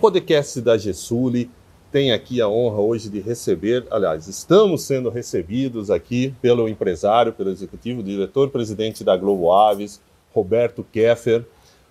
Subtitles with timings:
[0.00, 1.50] podcast da Gesuli
[1.92, 7.50] tem aqui a honra hoje de receber, aliás, estamos sendo recebidos aqui pelo empresário, pelo
[7.50, 10.00] executivo, diretor-presidente da Globo Aves,
[10.32, 11.44] Roberto Keffer.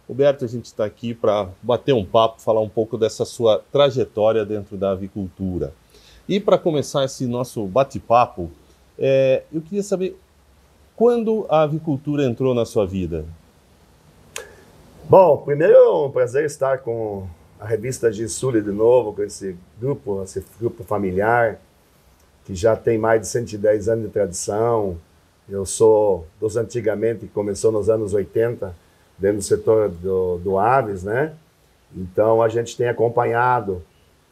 [0.08, 4.44] Roberto, a gente está aqui para bater um papo, falar um pouco dessa sua trajetória
[4.44, 5.72] dentro da avicultura.
[6.28, 8.50] E para começar esse nosso bate-papo,
[8.98, 10.18] é, eu queria saber
[10.96, 13.24] quando a avicultura entrou na sua vida?
[15.08, 17.28] Bom, primeiro é um prazer estar com
[17.60, 21.60] a revista Gisuli de novo, com esse grupo, esse grupo familiar,
[22.46, 24.98] que já tem mais de 110 anos de tradição.
[25.48, 28.74] Eu sou dos antigamente, que começou nos anos 80,
[29.18, 31.34] dentro do setor do, do aves, né?
[31.94, 33.84] Então a gente tem acompanhado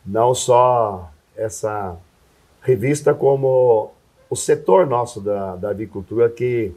[0.06, 1.98] não só essa
[2.62, 3.92] revista, como
[4.30, 6.74] o setor nosso da, da avicultura, que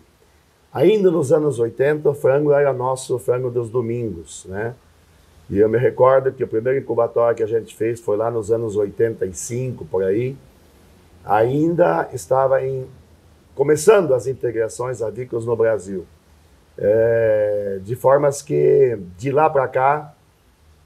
[0.73, 4.75] ainda nos anos 80 o frango era nosso frango dos domingos, né?
[5.51, 8.53] E eu me recordo que o primeiro incubatório que a gente fez foi lá nos
[8.53, 10.37] anos 85, por aí.
[11.25, 12.87] Ainda estava em
[13.53, 16.07] começando as integrações avícolas no Brasil.
[16.79, 20.15] É, de formas que, de lá para cá,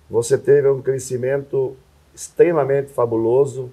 [0.08, 1.76] você teve um crescimento
[2.14, 3.70] extremamente fabuloso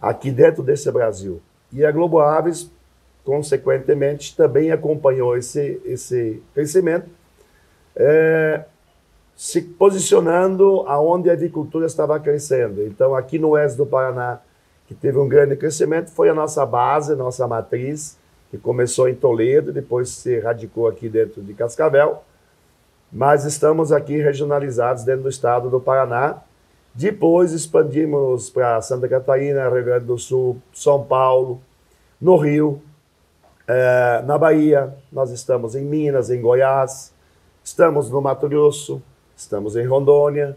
[0.00, 1.42] aqui dentro desse Brasil.
[1.72, 2.70] E a Globo Aves,
[3.24, 7.10] consequentemente, também acompanhou esse, esse crescimento.
[7.96, 8.64] É,
[9.36, 12.82] se posicionando aonde a avicultura estava crescendo.
[12.82, 14.40] Então, aqui no oeste do Paraná,
[14.86, 18.16] que teve um grande crescimento, foi a nossa base, nossa matriz,
[18.50, 22.22] que começou em Toledo, depois se radicou aqui dentro de Cascavel.
[23.12, 26.38] Mas estamos aqui regionalizados dentro do estado do Paraná.
[26.94, 31.60] Depois expandimos para Santa Catarina, Rio Grande do Sul, São Paulo,
[32.20, 32.80] no Rio,
[33.66, 37.12] é, na Bahia, nós estamos em Minas, em Goiás,
[37.62, 39.02] estamos no Mato Grosso,
[39.36, 40.56] estamos em Rondônia.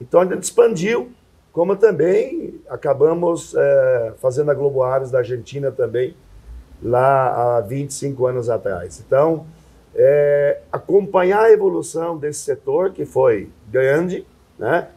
[0.00, 1.10] Então a gente expandiu,
[1.52, 6.16] como também acabamos é, fazendo a Globo Aves da Argentina também,
[6.82, 9.02] lá há 25 anos atrás.
[9.06, 9.46] Então,
[9.94, 14.26] é, acompanhar a evolução desse setor, que foi grande,
[14.58, 14.88] né?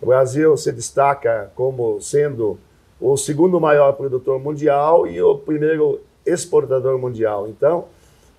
[0.00, 2.58] O Brasil se destaca como sendo
[3.00, 7.48] o segundo maior produtor mundial e o primeiro exportador mundial.
[7.48, 7.86] Então,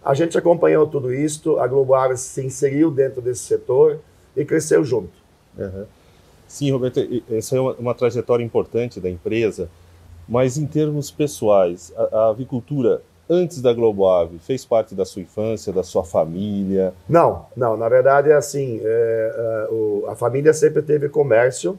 [0.04, 4.00] a gente acompanhou tudo isso, a Globo Aves se inseriu dentro desse setor,
[4.36, 5.12] e cresceu junto.
[5.58, 5.86] Uhum.
[6.48, 7.00] Sim, Roberto,
[7.32, 9.70] essa é uma, uma, trajetória importante da empresa,
[10.28, 15.22] mas em termos pessoais, a, a avicultura antes da Globo Ave fez parte da sua
[15.22, 16.94] infância, da sua família?
[17.08, 17.78] Não, não.
[17.78, 21.78] Na verdade é assim, é, é, o, a família sempre teve comércio,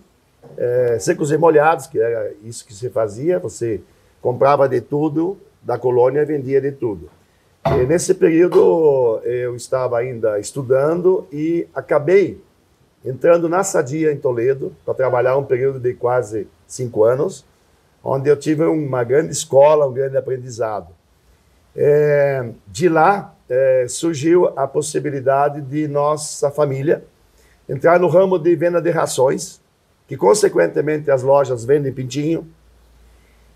[0.57, 3.41] é, secos e molhados, que era isso que se fazia.
[3.41, 3.81] Você
[4.23, 7.11] comprava de tudo da colônia e vendia de tudo.
[7.67, 12.43] E nesse período eu estava ainda estudando e acabei
[13.05, 17.45] entrando na Sadia em Toledo para trabalhar um período de quase cinco anos,
[18.03, 20.89] onde eu tive uma grande escola, um grande aprendizado.
[21.77, 27.05] É, de lá é, surgiu a possibilidade de nossa família
[27.69, 29.61] entrar no ramo de venda de rações,
[30.09, 32.49] que consequentemente as lojas vendem pintinho,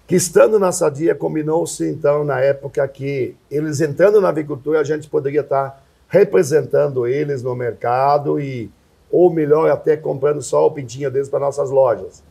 [0.06, 5.09] que estando na Sadia, combinou-se então na época que eles entrando na avicultura, a gente
[5.09, 8.70] poderia estar representando eles no mercado e
[9.10, 12.22] ou melhor até comprando só o pintinho deles para nossas lojas.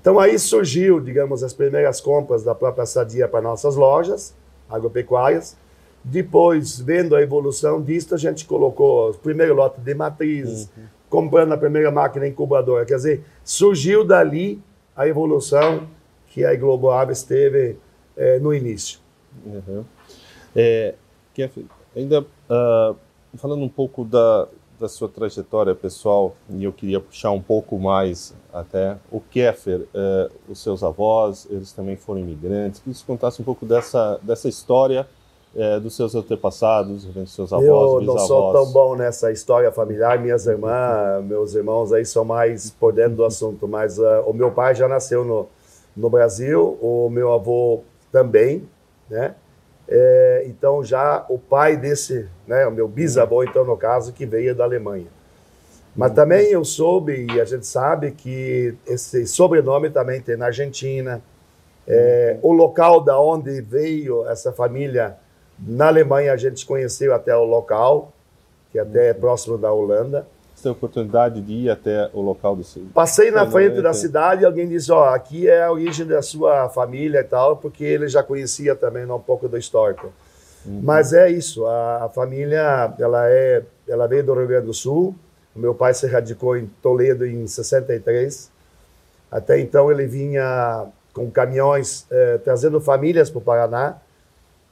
[0.00, 4.34] Então aí surgiu, digamos, as primeiras compras da própria Sadia para nossas lojas
[4.70, 5.56] agropecuárias.
[6.04, 10.84] Depois, vendo a evolução disso, a gente colocou o primeiro lote de matrizes, uhum.
[11.10, 12.86] comprando a primeira máquina incubadora.
[12.86, 14.62] Quer dizer, surgiu dali
[14.96, 15.88] a evolução
[16.30, 17.76] que a Globo Aves teve
[18.16, 19.00] é, no início.
[19.44, 19.84] Uhum.
[20.54, 20.94] É,
[21.94, 22.96] ainda uh,
[23.36, 28.34] falando um pouco da, da sua trajetória pessoal, e eu queria puxar um pouco mais
[28.52, 33.44] até o Kéfer, uh, os seus avós, eles também foram imigrantes, que você contasse um
[33.44, 35.06] pouco dessa, dessa história
[35.56, 40.18] é, dos seus antepassados, dos seus avós, Eu não sou tão bom nessa história familiar.
[40.18, 43.66] Minhas irmãs, meus irmãos aí são mais por dentro do assunto.
[43.66, 45.48] Mas uh, o meu pai já nasceu no,
[45.98, 48.68] no Brasil, o meu avô também,
[49.10, 49.34] né?
[49.90, 54.54] É, então já o pai desse, né, o meu bisavô então no caso que veio
[54.54, 55.06] da Alemanha.
[55.96, 61.22] Mas também eu soube e a gente sabe que esse sobrenome também tem na Argentina.
[61.86, 65.16] É, o local da onde veio essa família
[65.58, 68.12] na Alemanha a gente conheceu até o local,
[68.70, 70.26] que até é próximo da Holanda
[70.58, 74.42] você teve a oportunidade de ir até o local do Passei na frente da cidade
[74.42, 78.08] e alguém disse, ó, aqui é a origem da sua família e tal, porque ele
[78.08, 80.12] já conhecia também um pouco do histórico.
[80.66, 80.80] Uhum.
[80.82, 85.14] Mas é isso, a, a, família, ela é, ela veio do Rio Grande do Sul,
[85.54, 88.50] Meu pai se radicou em Toledo em 63.
[89.30, 93.96] Até então ele vinha com caminhões eh, trazendo famílias para o Paraná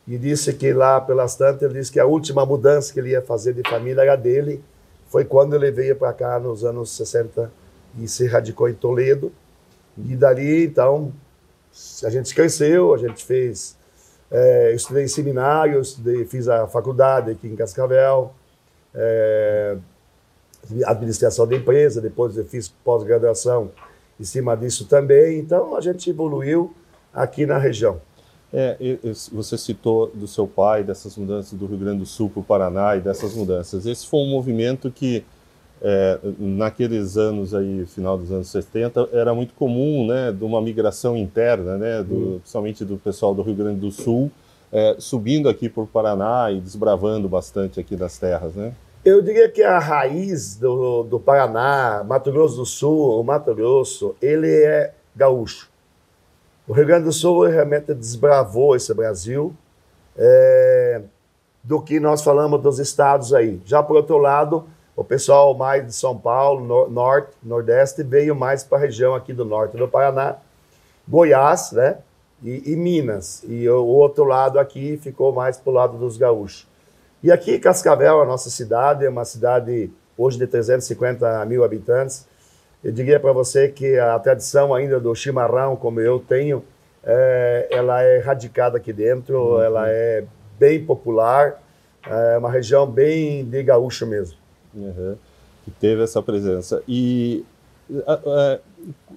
[0.07, 3.21] e disse que lá pelas tantas ele disse que a última mudança que ele ia
[3.21, 4.63] fazer de família era dele.
[5.09, 7.51] Foi quando ele veio para cá nos anos 60
[7.99, 9.33] e se radicou em Toledo.
[9.97, 11.13] E dali então
[12.05, 13.77] a gente cresceu, a gente fez
[14.31, 18.35] é, eu estudei em seminário, estudei, fiz a faculdade aqui em Cascavel,
[18.95, 19.77] é,
[20.85, 23.71] administração de empresa, depois eu fiz pós-graduação
[24.19, 25.39] em cima disso também.
[25.39, 26.75] Então a gente evoluiu
[27.15, 28.01] aqui na região.
[28.59, 28.99] É,
[29.31, 32.97] você citou do seu pai, dessas mudanças do Rio Grande do Sul para o Paraná
[32.97, 33.85] e dessas mudanças.
[33.85, 35.23] Esse foi um movimento que,
[35.83, 41.19] é, naqueles anos aí, final dos anos 70, era muito comum, né, de uma migração
[41.19, 42.39] interna, né, do, uhum.
[42.39, 44.31] principalmente do pessoal do Rio Grande do Sul,
[44.73, 48.73] é, subindo aqui para o Paraná e desbravando bastante aqui das terras, né?
[49.05, 54.17] Eu diria que a raiz do, do Paraná, Mato Grosso do Sul, o Mato Grosso,
[54.23, 55.76] ele é gaúcho.
[56.69, 59.55] O Rio Grande do Sul realmente desbravou esse Brasil
[60.17, 61.01] é,
[61.63, 63.61] do que nós falamos dos estados aí.
[63.65, 64.65] Já por outro lado,
[64.97, 69.33] o pessoal mais de São Paulo, no, norte, nordeste, veio mais para a região aqui
[69.33, 70.37] do norte do Paraná,
[71.07, 71.99] Goiás, né?
[72.43, 73.45] E, e Minas.
[73.47, 76.67] E o, o outro lado aqui ficou mais para o lado dos gaúchos.
[77.23, 82.27] E aqui, Cascavel, a nossa cidade, é uma cidade hoje de 350 mil habitantes.
[82.87, 86.63] Eu diria para você que a tradição ainda do chimarrão, como eu tenho,
[87.03, 89.61] é, ela é radicada aqui dentro, uhum.
[89.61, 90.23] ela é
[90.57, 91.61] bem popular,
[92.07, 94.39] é uma região bem de gaúcho mesmo.
[94.73, 95.17] Uhum.
[95.65, 96.81] Que teve essa presença.
[96.87, 97.45] E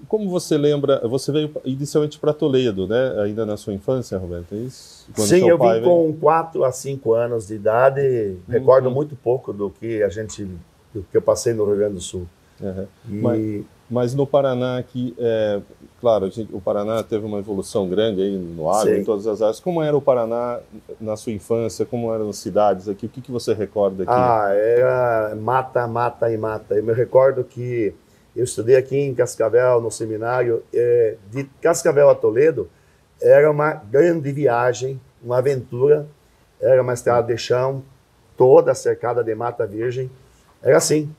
[0.07, 3.22] como você lembra, você veio inicialmente para Toledo, né?
[3.22, 5.07] Ainda na sua infância, Roberto, é isso?
[5.13, 5.83] Quando Sim, eu vim veio...
[5.83, 8.39] com 4 a 5 anos de idade, uhum.
[8.48, 10.44] recordo muito pouco do que a gente,
[10.92, 12.27] do que eu passei no Rio Grande do Sul.
[12.61, 12.88] Uhum.
[13.09, 13.21] E...
[13.21, 15.61] Mas, mas, no Paraná aqui, é,
[16.00, 19.59] claro, gente, o Paraná teve uma evolução grande aí no agro, em todas as áreas.
[19.59, 20.59] Como era o Paraná
[21.00, 21.85] na sua infância?
[21.85, 23.07] Como eram as cidades aqui?
[23.07, 24.11] O que, que você recorda aqui?
[24.11, 26.75] Ah, era mata, mata e mata.
[26.75, 27.94] Eu me recordo que
[28.35, 30.63] eu estudei aqui em Cascavel, no seminário.
[30.73, 32.69] É, de Cascavel a Toledo,
[33.21, 36.07] era uma grande viagem, uma aventura.
[36.62, 37.81] Era uma estrada de chão,
[38.38, 40.12] toda cercada de mata virgem.
[40.62, 41.09] Era assim.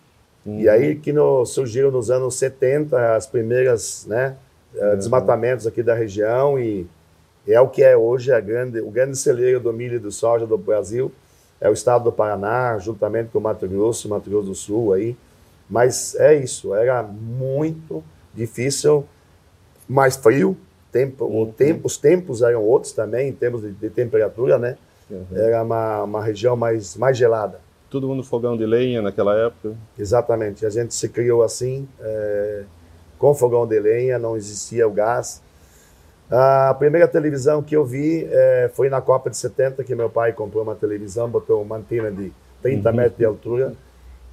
[0.44, 0.60] Uhum.
[0.60, 4.37] E aí que no, surgiram nos anos 70 as primeiras né,
[4.75, 4.96] uhum.
[4.96, 6.87] desmatamentos aqui da região e
[7.46, 10.46] é o que é hoje a grande, o grande celeiro do milho e do soja
[10.46, 11.10] do Brasil.
[11.60, 15.16] É o estado do Paraná, juntamente com o Mato Grosso, Mato Grosso do Sul aí.
[15.69, 18.02] Mas é isso, era muito
[18.34, 19.04] difícil,
[19.88, 20.56] mais frio,
[20.90, 21.52] tempo, uhum.
[21.52, 24.76] tempo, os tempos eram outros também, em termos de, de temperatura, né?
[25.10, 25.26] Uhum.
[25.32, 27.60] Era uma, uma região mais, mais gelada.
[27.90, 29.75] Todo mundo fogão de lenha naquela época?
[29.98, 32.62] Exatamente, a gente se criou assim, é,
[33.19, 35.42] com fogão de lenha, não existia o gás.
[36.31, 40.32] A primeira televisão que eu vi é, foi na Copa de 70, que meu pai
[40.32, 42.32] comprou uma televisão, botou uma antena de
[42.62, 42.96] 30 uhum.
[42.96, 43.75] metros de altura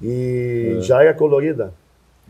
[0.00, 0.80] e é.
[0.80, 1.72] já era colorida.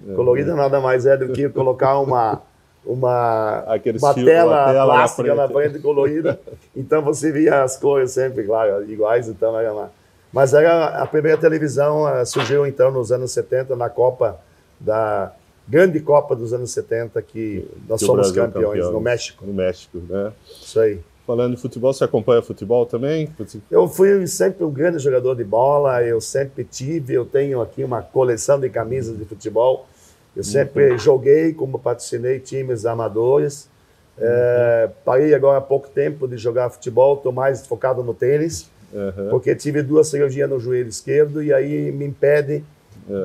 [0.08, 0.14] É.
[0.14, 2.40] Colorida nada mais é do que colocar uma,
[2.84, 5.54] uma, uma tela, tela plástica na frente.
[5.54, 6.40] na frente colorida.
[6.74, 9.97] Então você via as cores sempre, claro, iguais, então era uma...
[10.32, 14.38] Mas era a primeira televisão uh, surgiu então nos anos 70 na Copa
[14.78, 15.32] da
[15.66, 19.46] grande Copa dos anos 70 que nós que somos campeões, campeões, no México.
[19.46, 20.32] No México, né?
[20.46, 21.00] Isso aí.
[21.26, 23.28] Falando de futebol, você acompanha futebol também?
[23.70, 28.00] Eu fui sempre um grande jogador de bola, eu sempre tive, eu tenho aqui uma
[28.00, 29.86] coleção de camisas de futebol.
[30.34, 30.98] Eu sempre uhum.
[30.98, 33.68] joguei, como patrocinei times amadores.
[34.16, 34.24] Uhum.
[34.24, 39.30] É, parei agora há pouco tempo de jogar futebol, estou mais focado no tênis, uhum.
[39.30, 42.64] porque tive duas cirurgias no joelho esquerdo e aí me impede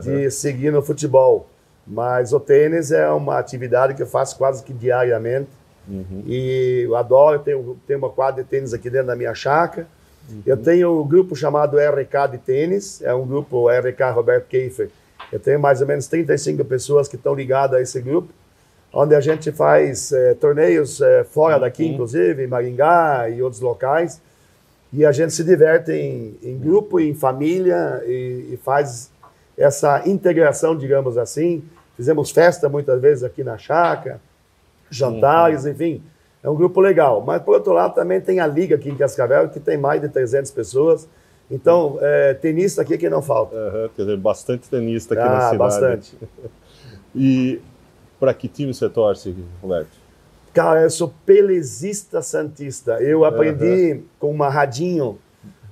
[0.02, 1.48] de seguir no futebol.
[1.86, 5.50] Mas o tênis é uma atividade que eu faço quase que diariamente.
[5.88, 6.24] Uhum.
[6.26, 9.86] E eu adoro, tenho, tenho uma quadra de tênis aqui dentro da minha chácara.
[10.30, 10.42] Uhum.
[10.46, 14.90] Eu tenho um grupo chamado RK de tênis, é um grupo RK Roberto Keifer.
[15.32, 18.30] Eu tenho mais ou menos 35 pessoas que estão ligadas a esse grupo,
[18.94, 21.94] onde a gente faz é, torneios é, fora daqui, uhum.
[21.94, 24.22] inclusive, em Maringá e outros locais.
[24.94, 29.12] E a gente se diverte em, em grupo, em família e, e faz
[29.58, 31.64] essa integração, digamos assim.
[31.98, 34.22] Fizemos festa muitas vezes aqui na chácara
[34.94, 35.72] jantares, uhum.
[35.72, 36.04] enfim.
[36.42, 37.22] É um grupo legal.
[37.22, 40.10] Mas, por outro lado, também tem a Liga aqui em Cascavel, que tem mais de
[40.10, 41.08] 300 pessoas.
[41.50, 43.56] Então, é, tenista aqui que não falta.
[43.56, 45.58] Uhum, quer dizer, bastante tenista aqui ah, na cidade.
[45.58, 46.18] bastante.
[47.16, 47.62] E
[48.20, 50.03] para que time você torce, Roberto?
[50.54, 53.02] Cara, eu sou pelezista santista.
[53.02, 54.04] Eu aprendi uhum.
[54.20, 55.18] com uma radinho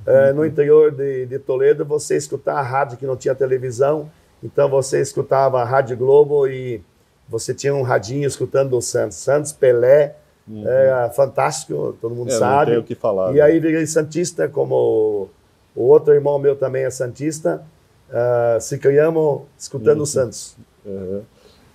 [0.08, 4.10] uh, no interior de, de, Toledo, você escutar a rádio que não tinha televisão
[4.44, 6.82] Então você escutava a Rádio Globo e
[7.30, 9.18] você tinha um radinho escutando o Santos.
[9.18, 10.16] Santos, Pelé,
[10.48, 10.68] uhum.
[10.68, 12.72] é, fantástico, todo mundo é, sabe.
[12.72, 13.32] Não tem o que falar.
[13.32, 13.42] E né?
[13.42, 15.30] aí virei Santista, como
[15.76, 17.64] o outro irmão meu também é Santista.
[18.10, 20.04] Uh, se criamos escutando uhum.
[20.04, 20.58] o Santos.
[20.84, 21.22] Uhum.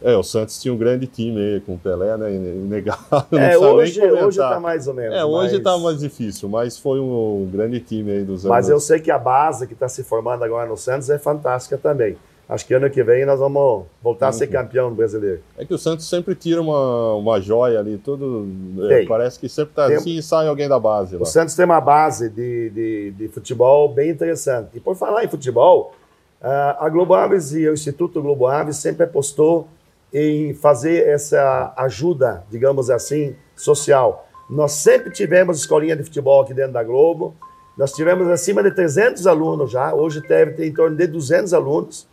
[0.07, 2.33] É, o Santos tinha um grande time aí com o Pelé, né?
[2.33, 3.27] Inegável.
[3.37, 5.17] É, hoje, hoje tá mais ou menos.
[5.17, 5.63] É, hoje mas...
[5.65, 8.57] tá mais difícil, mas foi um grande time aí dos anos.
[8.57, 11.77] Mas eu sei que a base que está se formando agora no Santos é fantástica
[11.77, 12.17] também.
[12.49, 14.31] Acho que ano que vem nós vamos voltar uhum.
[14.31, 15.41] a ser campeão brasileiro.
[15.59, 18.47] É que o Santos sempre tira uma, uma joia ali, tudo.
[18.89, 21.17] É, parece que sempre tá tem, assim e sai alguém da base.
[21.17, 21.23] Lá.
[21.23, 24.69] O Santos tem uma base de, de, de futebol bem interessante.
[24.75, 25.93] E por falar em futebol,
[26.41, 29.67] a Globo Aves e o Instituto Globo Aves sempre apostou
[30.13, 34.27] em fazer essa ajuda, digamos assim, social.
[34.49, 37.35] Nós sempre tivemos escolinha de futebol aqui dentro da Globo.
[37.77, 39.93] Nós tivemos acima de 300 alunos já.
[39.93, 42.09] Hoje deve ter em torno de 200 alunos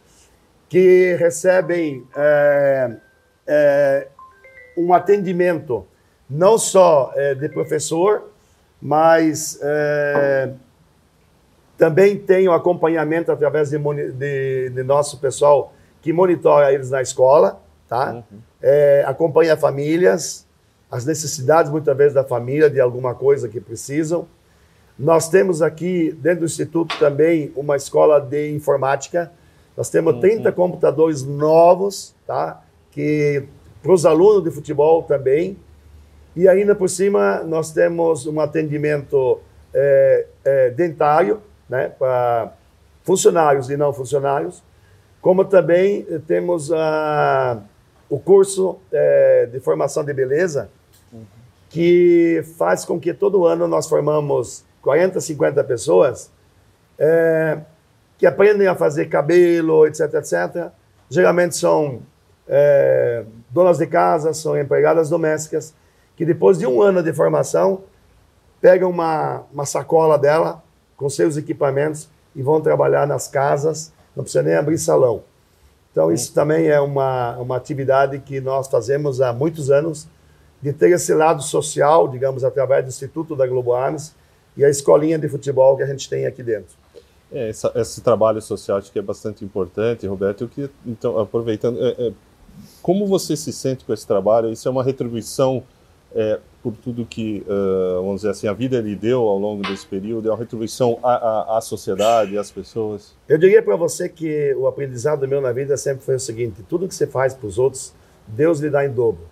[0.68, 2.96] que recebem é,
[3.46, 4.08] é,
[4.76, 5.86] um atendimento
[6.30, 8.32] não só é, de professor,
[8.82, 10.52] mas é,
[11.78, 17.63] também tem o acompanhamento através de, de, de nosso pessoal que monitora eles na escola
[17.94, 18.12] tá?
[18.12, 18.40] Uhum.
[18.60, 20.48] É, acompanha famílias,
[20.90, 24.28] as necessidades muitas vezes da família, de alguma coisa que precisam.
[24.98, 29.32] Nós temos aqui, dentro do Instituto, também uma escola de informática.
[29.78, 30.22] Nós temos uhum.
[30.22, 32.64] 30 computadores novos, tá?
[32.92, 33.44] Que
[33.84, 35.56] para os alunos de futebol também.
[36.36, 39.40] E ainda por cima, nós temos um atendimento
[39.72, 41.90] é, é, dentário, né?
[41.90, 42.54] Para
[43.04, 44.64] funcionários e não funcionários.
[45.22, 47.62] Como também temos a
[48.14, 50.70] o curso é, de formação de beleza,
[51.68, 56.30] que faz com que todo ano nós formamos 40, 50 pessoas
[57.00, 57.58] é,
[58.16, 60.68] que aprendem a fazer cabelo, etc, etc.
[61.10, 62.04] Geralmente são
[62.48, 65.74] é, donas de casa, são empregadas domésticas,
[66.16, 67.82] que depois de um ano de formação
[68.62, 70.62] pegam uma, uma sacola dela
[70.96, 75.24] com seus equipamentos e vão trabalhar nas casas, não precisa nem abrir salão.
[75.94, 80.08] Então, isso também é uma, uma atividade que nós fazemos há muitos anos,
[80.60, 84.16] de ter esse lado social, digamos, através do Instituto da Globo Arms
[84.58, 86.76] e a escolinha de futebol que a gente tem aqui dentro.
[87.32, 90.46] É, essa, esse trabalho social acho que é bastante importante, Roberto.
[90.46, 92.14] Eu queria, então, aproveitando, é, é,
[92.82, 94.52] como você se sente com esse trabalho?
[94.52, 95.64] Isso é uma retribuição
[96.16, 99.86] é, por tudo que, uh, vamos dizer assim, a vida lhe deu ao longo desse
[99.86, 103.14] período, é uma retribuição à, à, à sociedade, às pessoas?
[103.28, 106.88] Eu diria para você que o aprendizado meu na vida sempre foi o seguinte: tudo
[106.88, 107.94] que você faz para os outros,
[108.26, 109.26] Deus lhe dá em dobro.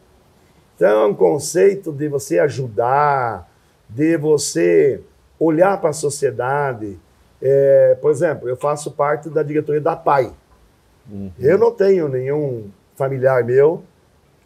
[0.76, 3.50] Então é um conceito de você ajudar,
[3.88, 5.02] de você
[5.40, 7.00] olhar para a sociedade.
[7.42, 10.34] É, por exemplo, eu faço parte da diretoria da PAI.
[11.10, 11.32] Uhum.
[11.40, 13.84] Eu não tenho nenhum familiar meu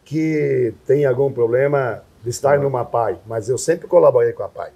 [0.06, 4.72] que tenha algum problema de estar numa PAI, mas eu sempre colaborei com a PAI.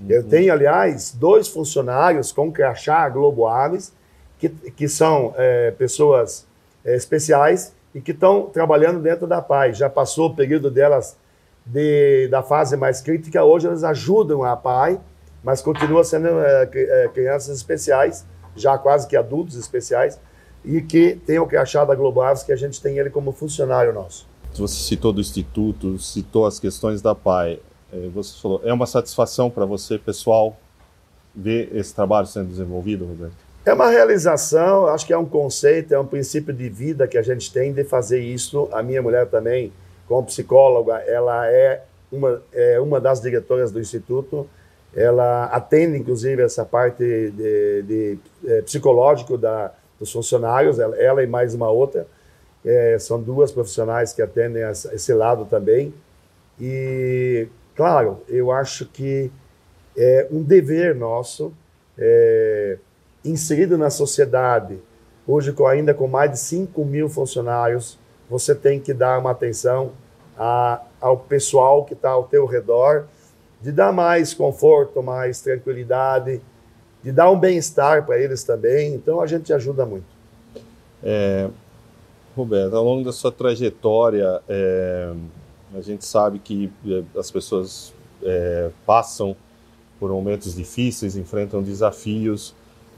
[0.00, 0.06] Uhum.
[0.10, 3.92] Eu tenho, aliás, dois funcionários com crachá Globo Aves,
[4.40, 6.44] que, que são é, pessoas
[6.84, 9.72] é, especiais e que estão trabalhando dentro da PAI.
[9.72, 11.16] Já passou o período delas
[11.64, 15.00] de, da fase mais crítica, hoje elas ajudam a PAI,
[15.44, 20.18] mas continuam sendo é, é, crianças especiais, já quase que adultos especiais,
[20.64, 23.92] e que tem o crachá da Globo Aves, que a gente tem ele como funcionário
[23.92, 27.60] nosso você citou do Instituto, citou as questões da PAI.
[27.92, 30.56] É, você falou, é uma satisfação para você, pessoal,
[31.34, 33.50] ver esse trabalho sendo desenvolvido, Roberto?
[33.64, 37.22] É uma realização, acho que é um conceito, é um princípio de vida que a
[37.22, 38.68] gente tem de fazer isso.
[38.72, 39.70] A minha mulher também,
[40.08, 44.48] como psicóloga, ela é uma, é uma das diretoras do Instituto.
[44.96, 51.22] Ela atende, inclusive, essa parte de, de, de é, psicológico da, dos funcionários, ela, ela
[51.22, 52.06] e mais uma outra.
[52.64, 55.94] É, são duas profissionais que atendem esse lado também.
[56.60, 59.30] E, claro, eu acho que
[59.96, 61.52] é um dever nosso,
[61.98, 62.78] é,
[63.24, 64.78] inserido na sociedade,
[65.26, 67.98] hoje ainda com mais de 5 mil funcionários,
[68.28, 69.92] você tem que dar uma atenção
[70.38, 73.06] a, ao pessoal que está ao teu redor,
[73.60, 76.40] de dar mais conforto, mais tranquilidade,
[77.02, 78.94] de dar um bem-estar para eles também.
[78.94, 80.06] Então, a gente ajuda muito.
[81.02, 81.48] É,
[82.40, 85.12] Roberto, ao longo da sua trajetória, é,
[85.74, 87.92] a gente sabe que é, as pessoas
[88.22, 89.36] é, passam
[89.98, 92.54] por momentos difíceis, enfrentam desafios.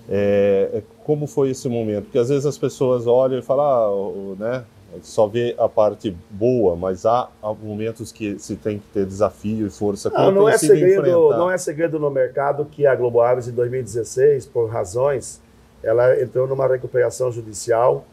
[0.09, 2.05] É, é, como foi esse momento?
[2.05, 4.65] Porque às vezes as pessoas olham e falam, ah, né,
[5.03, 7.29] só vê a parte boa, mas há
[7.63, 10.11] momentos que se tem que ter desafio e força.
[10.11, 14.47] Não, não é segredo, não é segredo no mercado que a Globo Aves em 2016,
[14.47, 15.41] por razões,
[15.83, 18.05] ela entrou numa recuperação judicial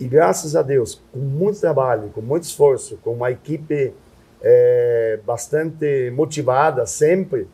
[0.00, 3.92] E graças a Deus, com muito trabalho, com muito esforço, com uma equipe
[4.40, 7.48] é, bastante motivada sempre,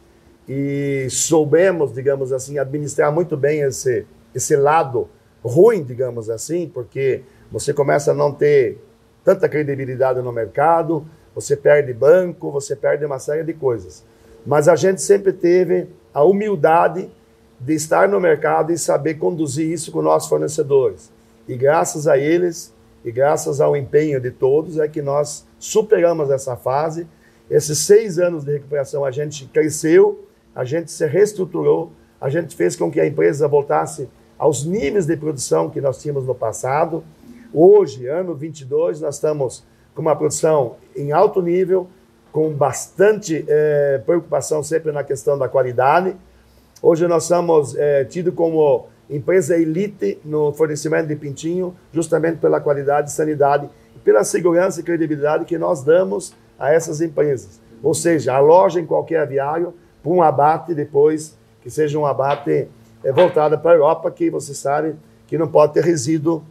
[0.46, 5.08] e soubemos, digamos assim, administrar muito bem esse, esse lado
[5.42, 8.78] ruim, digamos assim, porque você começa a não ter
[9.24, 14.04] tanta credibilidade no mercado, você perde banco, você perde uma série de coisas.
[14.46, 17.10] Mas a gente sempre teve a humildade
[17.58, 21.10] de estar no mercado e saber conduzir isso com nossos fornecedores.
[21.46, 22.72] E graças a eles
[23.04, 27.06] e graças ao empenho de todos é que nós superamos essa fase.
[27.50, 32.74] Esses seis anos de recuperação a gente cresceu, a gente se reestruturou, a gente fez
[32.74, 34.08] com que a empresa voltasse
[34.38, 37.04] aos níveis de produção que nós tínhamos no passado.
[37.52, 39.62] Hoje, ano 22, nós estamos
[39.94, 41.86] com uma produção em alto nível,
[42.32, 46.16] com bastante é, preocupação sempre na questão da qualidade.
[46.82, 53.12] Hoje nós somos é, tidos como empresa elite no fornecimento de pintinho, justamente pela qualidade,
[53.12, 57.60] sanidade e pela segurança e credibilidade que nós damos a essas empresas.
[57.82, 62.68] Ou seja, a loja em qualquer aviário, para um abate depois, que seja um abate
[63.02, 64.94] é, voltado para a Europa, que você sabe
[65.26, 66.42] que não pode ter resíduo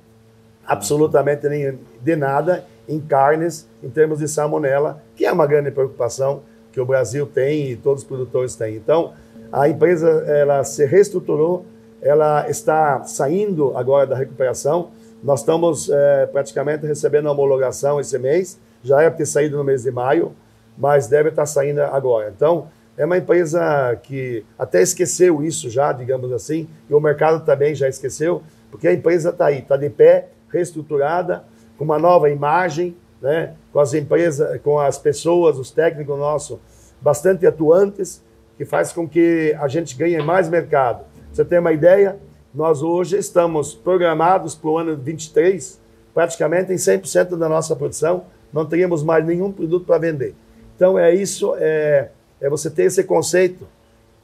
[0.66, 6.42] absolutamente nem de nada em carnes, em termos de salmonela, que é uma grande preocupação
[6.72, 8.76] que o Brasil tem e todos os produtores têm.
[8.76, 9.14] Então,
[9.52, 11.66] a empresa ela se reestruturou,
[12.04, 14.92] ela está saindo agora da recuperação.
[15.24, 19.84] Nós estamos é, praticamente recebendo a homologação esse mês, já era ter saído no mês
[19.84, 20.34] de maio,
[20.78, 22.32] mas deve estar saindo agora.
[22.36, 22.68] Então,
[22.98, 27.88] é uma empresa que até esqueceu isso já, digamos assim, e o mercado também já
[27.88, 31.46] esqueceu, porque a empresa está aí, está de pé, reestruturada,
[31.78, 33.54] com uma nova imagem, né?
[33.72, 36.60] com as empresas, com as pessoas, os técnicos nossos
[37.02, 38.22] bastante atuantes,
[38.58, 42.20] que faz com que a gente ganhe mais mercado você tem uma ideia?
[42.54, 45.82] Nós hoje estamos programados para o ano 23,
[46.14, 50.36] praticamente em 100% da nossa produção, não teríamos mais nenhum produto para vender.
[50.76, 53.68] Então é isso, é, é você ter esse conceito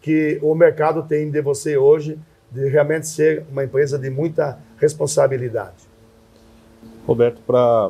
[0.03, 2.19] que o mercado tem de você hoje,
[2.51, 5.89] de realmente ser uma empresa de muita responsabilidade.
[7.07, 7.89] Roberto, para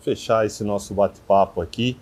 [0.00, 1.96] fechar esse nosso bate-papo aqui,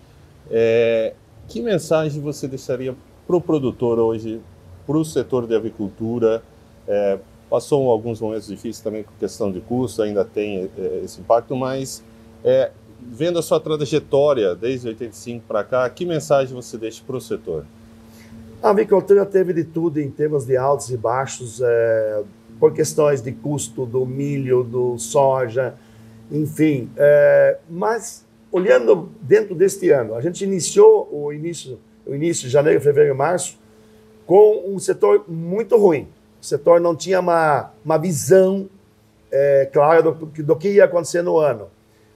[0.51, 1.13] é,
[1.47, 2.93] que mensagem você deixaria
[3.25, 4.39] para o produtor hoje
[4.85, 6.43] para o setor de avicultura.
[6.87, 7.17] É,
[7.49, 12.03] passou alguns momentos difíceis também com questão de custo, ainda tem é, esse impacto, mas
[12.43, 17.21] é, vendo a sua trajetória desde 85 para cá, que mensagem você deixa para o
[17.21, 17.65] setor?
[18.61, 22.23] A avicultura teve de tudo em termos de altos e baixos, é,
[22.59, 25.75] por questões de custo do milho, do soja,
[26.31, 26.89] enfim.
[26.95, 32.79] É, mas olhando dentro deste ano, a gente iniciou o início, o início de janeiro,
[32.79, 33.57] fevereiro, março,
[34.25, 36.07] com um setor muito ruim.
[36.41, 38.69] O setor não tinha uma, uma visão
[39.31, 41.67] é, clara do, do que ia acontecer no ano.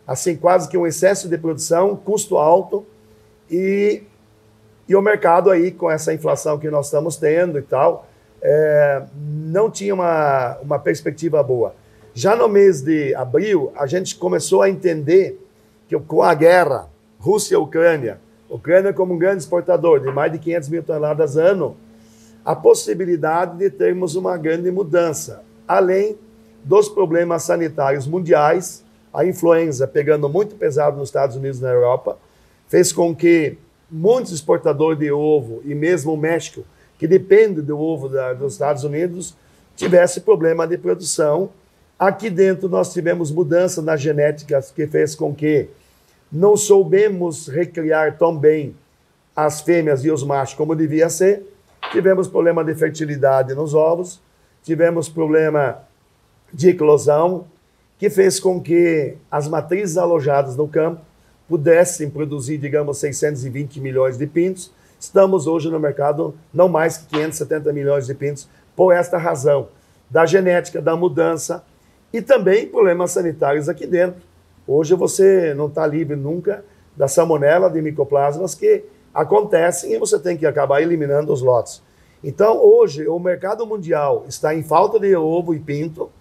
[0.06, 2.86] Assim, quase que um excesso de produção, custo alto
[3.50, 4.04] e,
[4.88, 8.08] e o mercado aí, com essa inflação que nós estamos tendo e tal,
[8.41, 11.74] é, não tinha uma, uma perspectiva boa.
[12.13, 15.39] Já no mês de abril, a gente começou a entender
[15.88, 16.88] que com a guerra
[17.20, 21.76] Rússia-Ucrânia, Ucrânia como um grande exportador de mais de 500 mil toneladas ano,
[22.48, 26.18] a possibilidade de termos uma grande mudança, além
[26.64, 32.18] dos problemas sanitários mundiais, a influenza pegando muito pesado nos Estados Unidos e na Europa,
[32.70, 33.58] fez com que
[33.92, 36.64] muitos exportadores de ovo, e mesmo o México,
[36.98, 39.36] que depende do ovo da, dos Estados Unidos,
[39.76, 41.50] tivesse problema de produção.
[42.00, 45.68] Aqui dentro nós tivemos mudança na genética que fez com que
[46.32, 48.74] não soubemos recriar tão bem
[49.36, 51.57] as fêmeas e os machos como devia ser,
[51.91, 54.21] Tivemos problema de fertilidade nos ovos,
[54.62, 55.80] tivemos problema
[56.54, 57.45] de eclosão,
[57.97, 61.02] que fez com que as matrizes alojadas no campo
[61.47, 64.71] pudessem produzir, digamos, 620 milhões de pintos.
[65.00, 69.69] Estamos hoje no mercado não mais que 570 milhões de pintos, por esta razão
[70.10, 71.63] da genética, da mudança
[72.12, 74.21] e também problemas sanitários aqui dentro.
[74.67, 76.63] Hoje você não está livre nunca
[76.95, 78.84] da salmonela, de micoplasmas que
[79.18, 81.82] acontecem e você tem que acabar eliminando os lotes.
[82.24, 86.12] Então, hoje, o mercado mundial está em falta de ovo e pinto,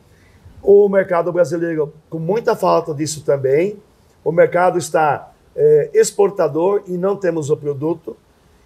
[0.63, 3.77] o mercado brasileiro com muita falta disso também,
[4.25, 8.17] o mercado está é, exportador e não temos o produto.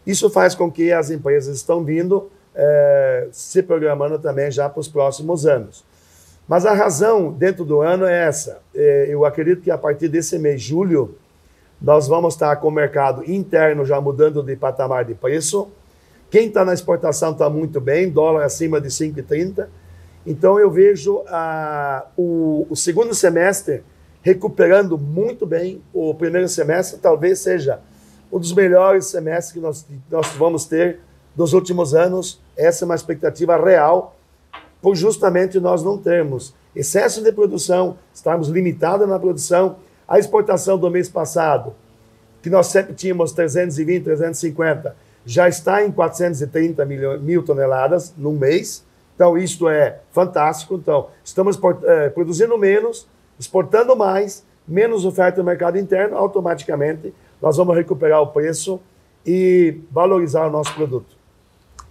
[0.07, 4.89] Isso faz com que as empresas estão vindo é, se programando também já para os
[4.89, 5.85] próximos anos.
[6.47, 8.61] Mas a razão dentro do ano é essa.
[8.75, 11.17] É, eu acredito que a partir desse mês, julho,
[11.81, 15.69] nós vamos estar com o mercado interno já mudando de patamar de preço.
[16.31, 19.67] Quem está na exportação está muito bem, dólar acima de 5,30.
[20.27, 23.83] Então eu vejo ah, o, o, segundo semestre
[24.23, 25.83] recuperando muito bem.
[25.93, 27.81] O primeiro semestre talvez seja
[28.31, 31.01] um dos melhores semestres que nós, nós vamos ter
[31.35, 32.41] dos últimos anos.
[32.57, 34.17] Essa é uma expectativa real,
[34.83, 39.77] por justamente nós não termos excesso de produção, estarmos limitados na produção.
[40.11, 41.73] A exportação do mês passado,
[42.43, 48.85] que nós sempre tínhamos 320, 350, já está em 430 mil, mil toneladas no mês.
[49.15, 50.75] Então, isto é fantástico.
[50.75, 53.07] Então, estamos é, produzindo menos,
[53.39, 58.81] exportando mais, menos oferta no mercado interno, automaticamente nós vamos recuperar o preço
[59.25, 61.17] e valorizar o nosso produto.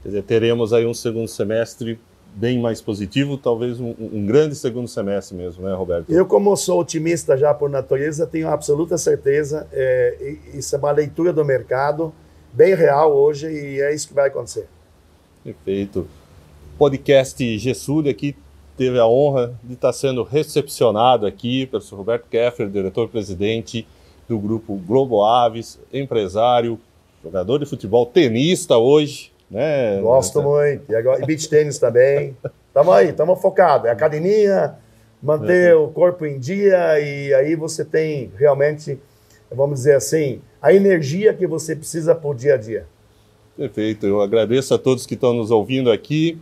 [0.03, 1.97] Quer dizer, teremos aí um segundo semestre
[2.39, 6.09] bem mais positivo, talvez um, um, grande segundo semestre mesmo, né, Roberto?
[6.09, 11.33] Eu, como sou otimista já por natureza, tenho absoluta certeza, é, isso é uma leitura
[11.33, 12.13] do mercado
[12.53, 14.67] bem real hoje e é isso que vai acontecer.
[15.43, 16.07] Perfeito.
[16.77, 18.33] Podcast Gessulli aqui
[18.77, 21.97] teve a honra de estar sendo recepcionado aqui pelo Sr.
[21.97, 23.85] Roberto Keffer, diretor-presidente
[24.29, 26.79] do grupo Globo Aves, empresário,
[27.21, 29.99] jogador de futebol, tenista hoje, né?
[30.01, 30.91] Gosto muito.
[30.91, 32.35] E, agora, e beach tênis também.
[32.73, 33.87] Tamo aí, estamos focados.
[33.87, 34.75] É academia,
[35.21, 35.75] manter é.
[35.75, 38.99] o corpo em dia e aí você tem realmente,
[39.51, 42.85] vamos dizer assim, a energia que você precisa por dia a dia.
[43.57, 44.05] Perfeito.
[44.05, 46.37] Eu agradeço a todos que estão nos ouvindo aqui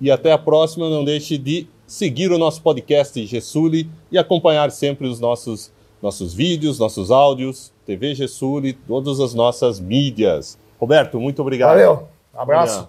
[0.00, 0.90] e até a próxima.
[0.90, 6.78] Não deixe de seguir o nosso podcast Gessuli e acompanhar sempre os nossos, nossos vídeos,
[6.78, 10.58] nossos áudios, TV Gessuli, todas as nossas mídias.
[10.78, 11.70] Roberto, muito obrigado.
[11.70, 12.17] Valeu.
[12.38, 12.88] Abraço.